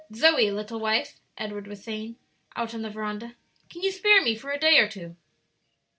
"Zoe, 0.15 0.49
little 0.49 0.79
wife," 0.79 1.19
Edward 1.37 1.67
was 1.67 1.83
saying, 1.83 2.15
out 2.55 2.73
on 2.73 2.81
the 2.81 2.89
veranda, 2.89 3.35
"can 3.69 3.83
you 3.83 3.91
spare 3.91 4.19
me 4.23 4.35
for 4.35 4.49
a 4.49 4.59
day 4.59 4.79
or 4.79 4.87
two?" 4.89 5.15